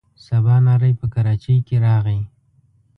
[0.25, 2.19] سباناری په کراچۍ کې راغی.